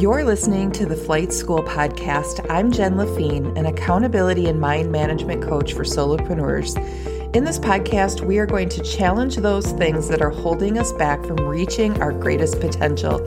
You're 0.00 0.24
listening 0.24 0.72
to 0.72 0.86
the 0.86 0.96
Flight 0.96 1.30
School 1.30 1.62
podcast. 1.62 2.46
I'm 2.48 2.72
Jen 2.72 2.94
Lafine, 2.94 3.54
an 3.58 3.66
accountability 3.66 4.46
and 4.46 4.58
mind 4.58 4.90
management 4.90 5.42
coach 5.42 5.74
for 5.74 5.84
solopreneurs. 5.84 6.74
In 7.36 7.44
this 7.44 7.58
podcast, 7.58 8.22
we 8.22 8.38
are 8.38 8.46
going 8.46 8.70
to 8.70 8.82
challenge 8.82 9.36
those 9.36 9.72
things 9.72 10.08
that 10.08 10.22
are 10.22 10.30
holding 10.30 10.78
us 10.78 10.90
back 10.94 11.22
from 11.26 11.36
reaching 11.36 12.00
our 12.00 12.12
greatest 12.12 12.60
potential. 12.60 13.18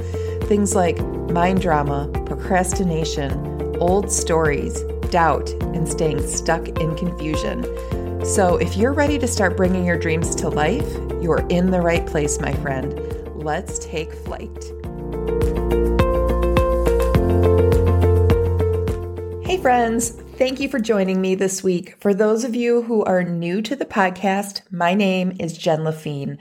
Things 0.45 0.73
like 0.73 0.99
mind 1.29 1.61
drama, 1.61 2.09
procrastination, 2.25 3.77
old 3.79 4.11
stories, 4.11 4.81
doubt, 5.11 5.51
and 5.75 5.87
staying 5.87 6.25
stuck 6.25 6.67
in 6.67 6.95
confusion. 6.95 7.61
So, 8.25 8.57
if 8.57 8.75
you're 8.75 8.93
ready 8.93 9.19
to 9.19 9.27
start 9.27 9.55
bringing 9.55 9.85
your 9.85 9.99
dreams 9.99 10.33
to 10.37 10.49
life, 10.49 10.91
you're 11.21 11.45
in 11.49 11.69
the 11.69 11.81
right 11.81 12.03
place, 12.03 12.39
my 12.39 12.53
friend. 12.53 12.99
Let's 13.35 13.77
take 13.77 14.11
flight. 14.11 14.73
Hey, 19.53 19.61
friends. 19.61 20.09
Thank 20.09 20.59
you 20.59 20.67
for 20.67 20.79
joining 20.79 21.21
me 21.21 21.35
this 21.35 21.61
week. 21.61 21.95
For 22.01 22.11
those 22.11 22.43
of 22.43 22.55
you 22.55 22.81
who 22.81 23.03
are 23.03 23.21
new 23.21 23.61
to 23.61 23.75
the 23.75 23.85
podcast, 23.85 24.63
my 24.71 24.95
name 24.95 25.37
is 25.39 25.55
Jen 25.55 25.81
Lafine. 25.81 26.39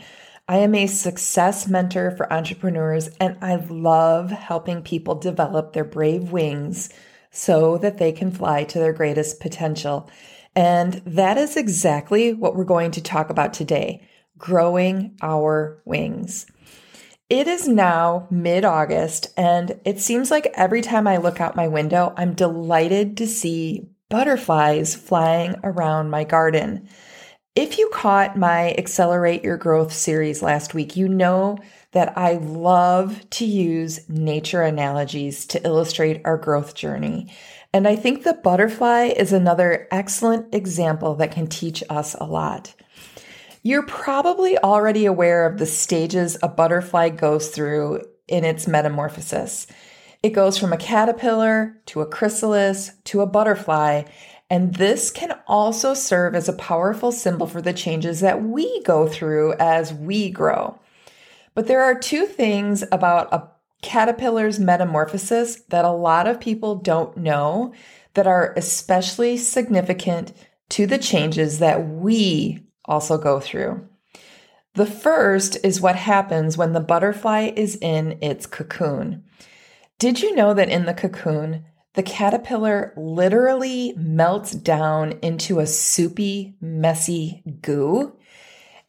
I 0.48 0.56
am 0.56 0.74
a 0.74 0.86
success 0.86 1.68
mentor 1.68 2.12
for 2.12 2.32
entrepreneurs, 2.32 3.10
and 3.20 3.36
I 3.42 3.56
love 3.56 4.30
helping 4.30 4.80
people 4.80 5.14
develop 5.14 5.74
their 5.74 5.84
brave 5.84 6.32
wings 6.32 6.88
so 7.30 7.76
that 7.76 7.98
they 7.98 8.12
can 8.12 8.30
fly 8.30 8.64
to 8.64 8.78
their 8.78 8.94
greatest 8.94 9.40
potential. 9.40 10.08
And 10.56 10.94
that 11.04 11.36
is 11.36 11.58
exactly 11.58 12.32
what 12.32 12.56
we're 12.56 12.64
going 12.64 12.92
to 12.92 13.02
talk 13.02 13.28
about 13.28 13.52
today 13.52 14.08
growing 14.38 15.18
our 15.20 15.82
wings. 15.84 16.46
It 17.32 17.48
is 17.48 17.66
now 17.66 18.26
mid 18.30 18.62
August, 18.62 19.28
and 19.38 19.80
it 19.86 19.98
seems 20.00 20.30
like 20.30 20.52
every 20.52 20.82
time 20.82 21.06
I 21.06 21.16
look 21.16 21.40
out 21.40 21.56
my 21.56 21.66
window, 21.66 22.12
I'm 22.14 22.34
delighted 22.34 23.16
to 23.16 23.26
see 23.26 23.88
butterflies 24.10 24.94
flying 24.94 25.56
around 25.64 26.10
my 26.10 26.24
garden. 26.24 26.90
If 27.56 27.78
you 27.78 27.88
caught 27.88 28.36
my 28.36 28.74
Accelerate 28.76 29.42
Your 29.44 29.56
Growth 29.56 29.94
series 29.94 30.42
last 30.42 30.74
week, 30.74 30.94
you 30.94 31.08
know 31.08 31.56
that 31.92 32.18
I 32.18 32.34
love 32.34 33.24
to 33.30 33.46
use 33.46 34.06
nature 34.10 34.60
analogies 34.60 35.46
to 35.46 35.66
illustrate 35.66 36.20
our 36.26 36.36
growth 36.36 36.74
journey. 36.74 37.32
And 37.72 37.88
I 37.88 37.96
think 37.96 38.24
the 38.24 38.34
butterfly 38.34 39.04
is 39.04 39.32
another 39.32 39.88
excellent 39.90 40.54
example 40.54 41.14
that 41.14 41.32
can 41.32 41.46
teach 41.46 41.82
us 41.88 42.14
a 42.20 42.24
lot. 42.24 42.74
You're 43.64 43.86
probably 43.86 44.58
already 44.58 45.06
aware 45.06 45.46
of 45.46 45.58
the 45.58 45.66
stages 45.66 46.36
a 46.42 46.48
butterfly 46.48 47.10
goes 47.10 47.50
through 47.50 48.02
in 48.26 48.44
its 48.44 48.66
metamorphosis. 48.66 49.68
It 50.20 50.30
goes 50.30 50.58
from 50.58 50.72
a 50.72 50.76
caterpillar 50.76 51.80
to 51.86 52.00
a 52.00 52.06
chrysalis 52.06 52.90
to 53.04 53.20
a 53.20 53.26
butterfly, 53.26 54.02
and 54.50 54.74
this 54.74 55.12
can 55.12 55.38
also 55.46 55.94
serve 55.94 56.34
as 56.34 56.48
a 56.48 56.54
powerful 56.54 57.12
symbol 57.12 57.46
for 57.46 57.62
the 57.62 57.72
changes 57.72 58.18
that 58.18 58.42
we 58.42 58.82
go 58.82 59.06
through 59.06 59.54
as 59.60 59.94
we 59.94 60.30
grow. 60.30 60.76
But 61.54 61.68
there 61.68 61.82
are 61.82 61.98
two 61.98 62.26
things 62.26 62.82
about 62.90 63.32
a 63.32 63.48
caterpillar's 63.80 64.58
metamorphosis 64.58 65.60
that 65.68 65.84
a 65.84 65.92
lot 65.92 66.26
of 66.26 66.40
people 66.40 66.74
don't 66.74 67.16
know 67.16 67.72
that 68.14 68.26
are 68.26 68.54
especially 68.56 69.36
significant 69.36 70.32
to 70.70 70.86
the 70.86 70.98
changes 70.98 71.60
that 71.60 71.86
we 71.86 72.64
also 72.84 73.18
go 73.18 73.40
through. 73.40 73.88
The 74.74 74.86
first 74.86 75.58
is 75.62 75.80
what 75.80 75.96
happens 75.96 76.56
when 76.56 76.72
the 76.72 76.80
butterfly 76.80 77.52
is 77.54 77.76
in 77.76 78.18
its 78.22 78.46
cocoon. 78.46 79.24
Did 79.98 80.20
you 80.22 80.34
know 80.34 80.54
that 80.54 80.70
in 80.70 80.86
the 80.86 80.94
cocoon, 80.94 81.64
the 81.94 82.02
caterpillar 82.02 82.94
literally 82.96 83.92
melts 83.96 84.52
down 84.52 85.18
into 85.20 85.60
a 85.60 85.66
soupy, 85.66 86.54
messy 86.60 87.42
goo? 87.60 88.16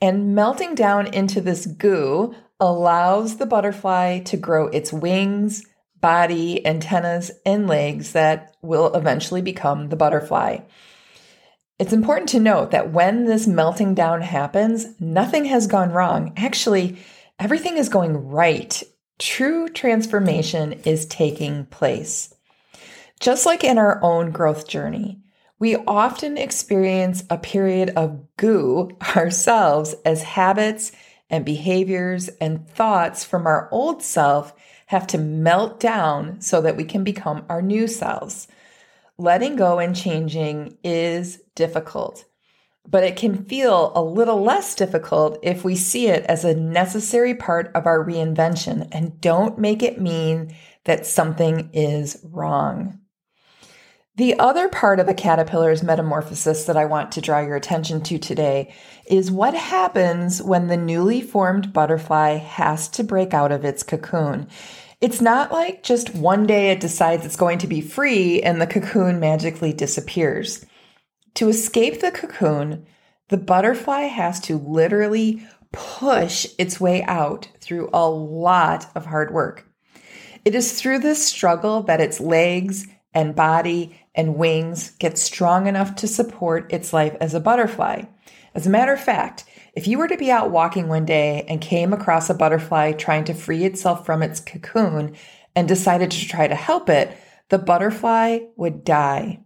And 0.02 0.34
melting 0.34 0.74
down 0.76 1.08
into 1.08 1.42
this 1.42 1.66
goo 1.66 2.34
allows 2.60 3.38
the 3.38 3.46
butterfly 3.46 4.20
to 4.20 4.38
grow 4.38 4.68
its 4.68 4.94
wings, 4.94 5.66
body, 6.00 6.66
antennas, 6.66 7.32
and 7.46 7.68
legs 7.68 8.14
that 8.14 8.56
will 8.62 8.94
eventually 8.94 9.42
become 9.42 9.90
the 9.90 9.96
butterfly. 9.96 10.60
It's 11.80 11.94
important 11.94 12.30
to 12.30 12.40
note 12.40 12.72
that 12.72 12.92
when 12.92 13.26
this 13.26 13.48
melting 13.48 13.96
down 13.96 14.22
happens, 14.22 15.00
nothing 15.00 15.46
has 15.46 15.66
gone 15.66 15.92
wrong. 15.92 16.34
Actually, 16.38 16.98
everything 17.40 17.78
is 17.78 17.90
going 17.90 18.28
right. 18.28 18.82
True 19.18 19.68
transformation 19.70 20.74
is 20.86 21.08
taking 21.08 21.66
place. 21.66 22.34
Just 23.20 23.46
like 23.46 23.64
in 23.64 23.80
our 23.80 24.04
own 24.04 24.32
growth 24.32 24.68
journey, 24.68 25.24
we 25.58 25.76
often 25.76 26.38
experience 26.38 27.24
a 27.30 27.38
period 27.40 27.92
of 27.96 28.22
goo 28.38 28.92
ourselves 29.16 29.96
as 30.06 30.22
habits 30.22 30.92
and 31.30 31.44
behaviors 31.44 32.28
and 32.40 32.68
thoughts 32.70 33.24
from 33.24 33.48
our 33.48 33.68
old 33.72 34.04
self 34.04 34.54
have 34.88 35.08
to 35.08 35.18
melt 35.18 35.80
down 35.80 36.40
so 36.40 36.62
that 36.62 36.78
we 36.78 36.84
can 36.84 37.04
become 37.04 37.46
our 37.50 37.62
new 37.64 37.88
selves 37.88 38.48
letting 39.18 39.56
go 39.56 39.80
and 39.80 39.96
changing 39.96 40.78
is 40.84 41.42
difficult, 41.56 42.26
but 42.88 43.04
it 43.04 43.16
can 43.16 43.46
feel 43.46 43.92
a 43.96 44.04
little 44.04 44.42
less 44.42 44.76
difficult 44.76 45.40
if 45.42 45.64
we 45.64 45.76
see 45.76 46.08
it 46.08 46.26
as 46.26 46.44
a 46.44 46.56
necessary 46.56 47.36
part 47.36 47.72
of 47.76 47.86
our 47.86 48.04
reinvention 48.04 48.88
and 48.92 49.22
don't 49.22 49.58
make 49.58 49.84
it 49.84 50.02
mean 50.02 50.56
that 50.86 51.06
something 51.06 51.70
is 51.74 52.20
wrong. 52.24 53.00
The 54.16 54.38
other 54.38 54.70
part 54.70 55.00
of 55.00 55.10
a 55.10 55.14
caterpillar's 55.16 55.82
metamorphosis 55.82 56.66
that 56.66 56.78
I 56.78 56.86
want 56.86 57.12
to 57.14 57.22
draw 57.22 57.40
your 57.40 57.56
attention 57.56 58.02
to 58.02 58.20
today 58.20 58.72
is 59.08 59.32
what 59.32 59.56
happens 59.56 60.40
when 60.40 60.68
the 60.68 60.78
newly 60.78 61.20
formed 61.20 61.74
butterfly 61.74 62.36
has 62.38 62.88
to 62.90 63.04
break 63.04 63.34
out 63.34 63.52
of 63.52 63.66
its 63.66 63.82
cocoon. 63.82 64.48
It's 65.04 65.20
not 65.20 65.52
like 65.52 65.84
just 65.84 66.16
one 66.16 66.48
day 66.48 66.72
it 66.72 66.80
decides 66.80 67.26
it's 67.26 67.36
going 67.36 67.58
to 67.58 67.68
be 67.68 67.82
free 67.82 68.42
and 68.42 68.62
the 68.62 68.66
cocoon 68.66 69.20
magically 69.20 69.74
disappears. 69.74 70.66
To 71.34 71.50
escape 71.50 72.00
the 72.00 72.10
cocoon, 72.10 72.86
the 73.28 73.36
butterfly 73.36 74.04
has 74.04 74.40
to 74.42 74.58
literally 74.58 75.46
push 75.74 76.48
its 76.58 76.80
way 76.80 77.04
out 77.04 77.50
through 77.60 77.90
a 77.92 78.10
lot 78.10 78.90
of 78.96 79.08
hard 79.08 79.34
work. 79.34 79.68
It 80.46 80.56
is 80.56 80.80
through 80.80 81.00
this 81.00 81.28
struggle 81.28 81.84
that 81.84 82.00
its 82.00 82.22
legs 82.22 82.88
and 83.14 83.36
body 83.36 84.00
and 84.16 84.38
wings 84.38 84.92
get 85.00 85.18
strong 85.18 85.68
enough 85.68 85.98
to 85.98 86.08
support 86.08 86.72
its 86.72 86.94
life 86.94 87.18
as 87.20 87.34
a 87.34 87.42
butterfly. 87.42 88.04
As 88.56 88.66
a 88.66 88.70
matter 88.70 88.94
of 88.94 89.04
fact, 89.04 89.44
if 89.74 89.88
you 89.88 89.98
were 89.98 90.08
to 90.08 90.18
be 90.18 90.32
out 90.32 90.52
walking 90.52 90.88
one 90.88 91.06
day 91.06 91.46
and 91.48 91.60
came 91.60 91.94
across 91.94 92.30
a 92.30 92.36
butterfly 92.36 92.92
trying 92.92 93.24
to 93.26 93.34
free 93.34 93.64
itself 93.64 94.06
from 94.06 94.22
its 94.22 94.40
cocoon 94.40 95.16
and 95.56 95.68
decided 95.68 96.12
to 96.12 96.28
try 96.28 96.48
to 96.48 96.56
help 96.56 96.90
it, 96.90 97.18
the 97.50 97.58
butterfly 97.58 98.40
would 98.56 98.84
die. 98.84 99.40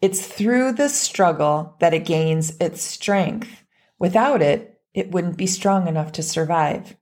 It's 0.00 0.26
through 0.26 0.72
this 0.72 0.94
struggle 0.94 1.76
that 1.80 1.94
it 1.94 2.04
gains 2.04 2.56
its 2.60 2.82
strength. 2.82 3.64
Without 3.98 4.42
it, 4.42 4.80
it 4.94 5.10
wouldn't 5.10 5.36
be 5.36 5.46
strong 5.46 5.88
enough 5.88 6.12
to 6.12 6.22
survive. 6.22 6.96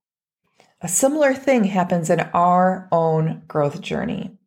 A 0.81 0.89
similar 0.89 1.35
thing 1.35 1.65
happens 1.65 2.09
in 2.11 2.21
our 2.21 2.89
own 2.93 3.43
growth 3.49 3.81
journey. 3.81 4.39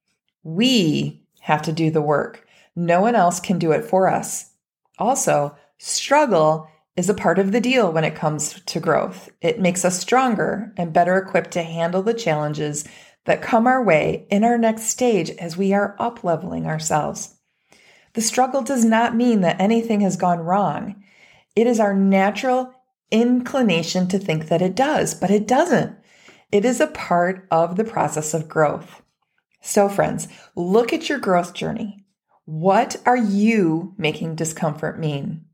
We 0.43 1.25
have 1.41 1.61
to 1.63 1.73
do 1.73 1.91
the 1.91 2.01
work. 2.01 2.47
No 2.75 3.01
one 3.01 3.15
else 3.15 3.39
can 3.39 3.59
do 3.59 3.73
it 3.73 3.83
for 3.83 4.07
us. 4.07 4.51
Also, 4.97 5.57
struggle 5.77 6.69
is 6.95 7.09
a 7.09 7.13
part 7.13 7.39
of 7.39 7.51
the 7.51 7.61
deal 7.61 7.91
when 7.91 8.03
it 8.03 8.15
comes 8.15 8.61
to 8.65 8.79
growth. 8.79 9.29
It 9.41 9.59
makes 9.59 9.85
us 9.85 9.99
stronger 9.99 10.73
and 10.77 10.93
better 10.93 11.17
equipped 11.17 11.51
to 11.51 11.63
handle 11.63 12.03
the 12.03 12.13
challenges 12.13 12.85
that 13.25 13.41
come 13.41 13.67
our 13.67 13.83
way 13.83 14.27
in 14.29 14.43
our 14.43 14.57
next 14.57 14.83
stage 14.83 15.29
as 15.31 15.55
we 15.55 15.73
are 15.73 15.95
up 15.99 16.23
leveling 16.23 16.65
ourselves. 16.65 17.35
The 18.13 18.21
struggle 18.21 18.61
does 18.61 18.83
not 18.83 19.15
mean 19.15 19.41
that 19.41 19.61
anything 19.61 20.01
has 20.01 20.17
gone 20.17 20.39
wrong. 20.39 21.01
It 21.55 21.67
is 21.67 21.79
our 21.79 21.93
natural 21.93 22.73
inclination 23.09 24.07
to 24.09 24.19
think 24.19 24.47
that 24.47 24.61
it 24.61 24.75
does, 24.75 25.13
but 25.13 25.29
it 25.29 25.47
doesn't. 25.47 25.95
It 26.51 26.65
is 26.65 26.81
a 26.81 26.87
part 26.87 27.47
of 27.51 27.77
the 27.77 27.83
process 27.85 28.33
of 28.33 28.49
growth. 28.49 29.01
So, 29.61 29.87
friends, 29.87 30.27
look 30.55 30.91
at 30.91 31.07
your 31.07 31.19
growth 31.19 31.53
journey. 31.53 32.05
What 32.45 32.97
are 33.05 33.17
you 33.17 33.93
making 33.97 34.35
discomfort 34.35 34.99
mean? 34.99 35.45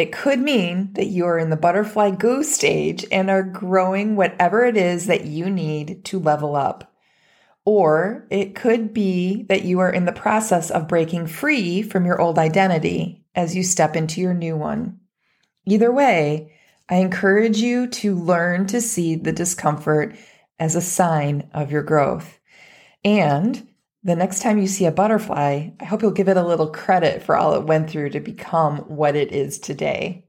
It 0.00 0.12
could 0.12 0.40
mean 0.40 0.94
that 0.94 1.08
you 1.08 1.26
are 1.26 1.38
in 1.38 1.50
the 1.50 1.58
butterfly 1.58 2.12
goo 2.12 2.42
stage 2.42 3.04
and 3.12 3.28
are 3.28 3.42
growing 3.42 4.16
whatever 4.16 4.64
it 4.64 4.74
is 4.74 5.08
that 5.08 5.26
you 5.26 5.50
need 5.50 6.06
to 6.06 6.18
level 6.18 6.56
up. 6.56 6.90
Or 7.66 8.26
it 8.30 8.54
could 8.54 8.94
be 8.94 9.42
that 9.50 9.64
you 9.64 9.80
are 9.80 9.90
in 9.90 10.06
the 10.06 10.12
process 10.12 10.70
of 10.70 10.88
breaking 10.88 11.26
free 11.26 11.82
from 11.82 12.06
your 12.06 12.18
old 12.18 12.38
identity 12.38 13.26
as 13.34 13.54
you 13.54 13.62
step 13.62 13.94
into 13.94 14.22
your 14.22 14.32
new 14.32 14.56
one. 14.56 15.00
Either 15.66 15.92
way, 15.92 16.54
I 16.88 16.94
encourage 16.94 17.58
you 17.58 17.86
to 17.88 18.14
learn 18.14 18.66
to 18.68 18.80
see 18.80 19.16
the 19.16 19.32
discomfort 19.32 20.16
as 20.58 20.76
a 20.76 20.80
sign 20.80 21.50
of 21.52 21.70
your 21.70 21.82
growth. 21.82 22.40
And 23.04 23.68
the 24.02 24.16
next 24.16 24.40
time 24.40 24.58
you 24.58 24.66
see 24.66 24.86
a 24.86 24.92
butterfly, 24.92 25.70
I 25.78 25.84
hope 25.84 26.02
you'll 26.02 26.10
give 26.10 26.28
it 26.28 26.36
a 26.36 26.46
little 26.46 26.70
credit 26.70 27.22
for 27.22 27.36
all 27.36 27.54
it 27.54 27.64
went 27.64 27.90
through 27.90 28.10
to 28.10 28.20
become 28.20 28.78
what 28.78 29.14
it 29.14 29.32
is 29.32 29.58
today. 29.58 30.24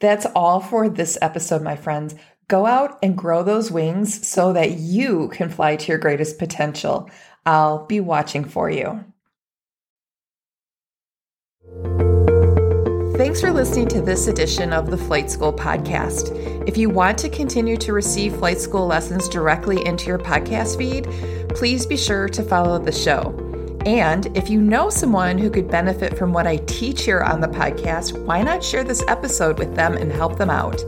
That's 0.00 0.26
all 0.26 0.60
for 0.60 0.88
this 0.88 1.18
episode, 1.20 1.62
my 1.62 1.74
friends. 1.74 2.14
Go 2.46 2.66
out 2.66 2.98
and 3.02 3.18
grow 3.18 3.42
those 3.42 3.70
wings 3.70 4.26
so 4.26 4.52
that 4.52 4.72
you 4.72 5.28
can 5.28 5.50
fly 5.50 5.76
to 5.76 5.88
your 5.88 5.98
greatest 5.98 6.38
potential. 6.38 7.10
I'll 7.44 7.84
be 7.86 8.00
watching 8.00 8.44
for 8.44 8.70
you. 8.70 9.04
Thanks 13.18 13.40
for 13.40 13.50
listening 13.50 13.88
to 13.88 14.00
this 14.00 14.28
edition 14.28 14.72
of 14.72 14.92
the 14.92 14.96
Flight 14.96 15.28
School 15.28 15.52
Podcast. 15.52 16.30
If 16.68 16.78
you 16.78 16.88
want 16.88 17.18
to 17.18 17.28
continue 17.28 17.76
to 17.78 17.92
receive 17.92 18.36
flight 18.36 18.60
school 18.60 18.86
lessons 18.86 19.28
directly 19.28 19.84
into 19.84 20.06
your 20.06 20.20
podcast 20.20 20.78
feed, 20.78 21.08
please 21.52 21.84
be 21.84 21.96
sure 21.96 22.28
to 22.28 22.44
follow 22.44 22.78
the 22.78 22.92
show. 22.92 23.34
And 23.84 24.26
if 24.36 24.48
you 24.48 24.60
know 24.60 24.88
someone 24.88 25.36
who 25.36 25.50
could 25.50 25.68
benefit 25.68 26.16
from 26.16 26.32
what 26.32 26.46
I 26.46 26.58
teach 26.58 27.02
here 27.02 27.22
on 27.22 27.40
the 27.40 27.48
podcast, 27.48 28.16
why 28.24 28.40
not 28.42 28.62
share 28.62 28.84
this 28.84 29.02
episode 29.08 29.58
with 29.58 29.74
them 29.74 29.96
and 29.96 30.12
help 30.12 30.38
them 30.38 30.48
out? 30.48 30.80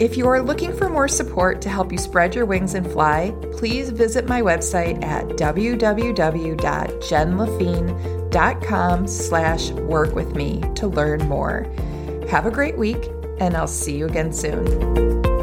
If 0.00 0.16
you 0.16 0.26
are 0.26 0.42
looking 0.42 0.76
for 0.76 0.88
more 0.88 1.06
support 1.06 1.62
to 1.62 1.68
help 1.68 1.92
you 1.92 1.98
spread 1.98 2.34
your 2.34 2.46
wings 2.46 2.74
and 2.74 2.84
fly, 2.84 3.32
please 3.52 3.90
visit 3.90 4.26
my 4.26 4.42
website 4.42 5.00
at 5.04 5.28
www.jenlafine.com 5.28 8.23
slash 9.06 9.70
work 9.70 10.14
with 10.14 10.34
me 10.34 10.60
to 10.74 10.88
learn 10.88 11.20
more. 11.28 11.66
Have 12.28 12.46
a 12.46 12.50
great 12.50 12.76
week, 12.76 13.08
and 13.38 13.56
I'll 13.56 13.68
see 13.68 13.96
you 13.96 14.06
again 14.06 14.32
soon. 14.32 15.33